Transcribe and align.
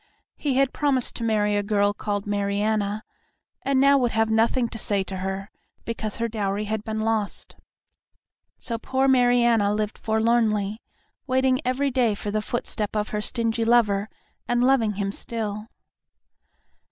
He 0.35 0.55
had 0.55 0.73
promised 0.73 1.13
to 1.17 1.23
marry 1.23 1.55
a 1.55 1.61
girl 1.61 1.93
called 1.93 2.25
Mariana, 2.25 3.03
and 3.61 3.79
now 3.79 3.99
would 3.99 4.13
have 4.13 4.31
nothing 4.31 4.67
to 4.69 4.79
say 4.79 5.03
to 5.03 5.17
her, 5.17 5.51
because 5.85 6.15
her 6.15 6.27
dowry 6.27 6.63
had 6.65 6.83
been 6.83 7.01
lost. 7.01 7.55
So 8.59 8.79
poor 8.79 9.07
Mariana 9.07 9.71
lived 9.75 9.99
forlornly, 9.99 10.81
waiting 11.27 11.59
every 11.63 11.91
day 11.91 12.15
for 12.15 12.31
the 12.31 12.41
footstep 12.41 12.95
of 12.95 13.09
her 13.09 13.21
stingy 13.21 13.63
lover, 13.63 14.09
and 14.47 14.63
loving 14.63 14.93
him 14.93 15.11
still. 15.11 15.67